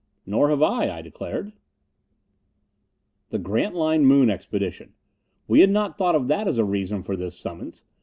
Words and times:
"Nor 0.25 0.49
have 0.49 0.63
I," 0.63 0.89
I 0.89 1.03
declared. 1.03 1.53
The 3.29 3.37
Grantline 3.37 4.03
Moon 4.03 4.31
Expedition! 4.31 4.93
We 5.47 5.59
had 5.59 5.69
not 5.69 5.95
thought 5.95 6.15
of 6.15 6.27
that 6.27 6.47
as 6.47 6.57
a 6.57 6.65
reason 6.65 7.03
for 7.03 7.15
this 7.15 7.37
summons. 7.37 7.83